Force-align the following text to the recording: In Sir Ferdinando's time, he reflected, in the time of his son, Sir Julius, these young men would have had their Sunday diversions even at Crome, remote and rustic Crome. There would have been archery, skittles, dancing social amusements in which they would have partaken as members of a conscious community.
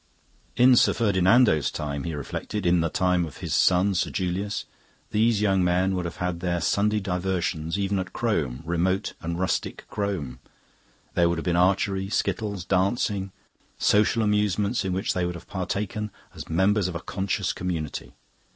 In 0.55 0.75
Sir 0.75 0.93
Ferdinando's 0.93 1.69
time, 1.69 2.05
he 2.05 2.15
reflected, 2.15 2.65
in 2.65 2.81
the 2.81 2.89
time 2.89 3.23
of 3.23 3.37
his 3.37 3.53
son, 3.53 3.93
Sir 3.93 4.09
Julius, 4.09 4.65
these 5.11 5.41
young 5.41 5.63
men 5.63 5.93
would 5.93 6.05
have 6.05 6.15
had 6.15 6.39
their 6.39 6.59
Sunday 6.59 6.99
diversions 6.99 7.77
even 7.77 7.99
at 7.99 8.11
Crome, 8.11 8.63
remote 8.65 9.13
and 9.21 9.37
rustic 9.37 9.85
Crome. 9.91 10.39
There 11.13 11.29
would 11.29 11.37
have 11.37 11.45
been 11.45 11.55
archery, 11.55 12.09
skittles, 12.09 12.65
dancing 12.65 13.31
social 13.77 14.23
amusements 14.23 14.83
in 14.83 14.91
which 14.91 15.13
they 15.13 15.23
would 15.23 15.35
have 15.35 15.47
partaken 15.47 16.09
as 16.33 16.49
members 16.49 16.87
of 16.87 16.95
a 16.95 16.99
conscious 16.99 17.53
community. 17.53 18.15